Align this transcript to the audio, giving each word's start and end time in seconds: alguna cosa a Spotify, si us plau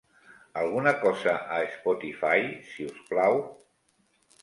alguna 0.61 0.93
cosa 1.03 1.35
a 1.59 1.61
Spotify, 1.75 2.39
si 2.73 2.91
us 2.91 2.99
plau 3.15 3.41